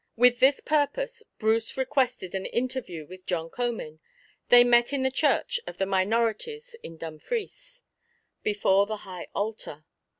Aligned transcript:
With 0.15 0.39
this 0.39 0.59
purpose, 0.61 1.21
Bruce 1.37 1.77
requested 1.77 2.33
an 2.33 2.47
interview 2.47 3.05
with 3.05 3.27
John 3.27 3.51
Comyn. 3.51 3.99
They 4.49 4.63
met 4.63 4.93
in 4.93 5.03
the 5.03 5.11
Church 5.11 5.59
of 5.67 5.77
the 5.77 5.85
Minorites 5.85 6.73
in 6.81 6.97
Dunfries, 6.97 7.83
before 8.41 8.87
the 8.87 8.97
high 9.05 9.27
altar. 9.35 9.85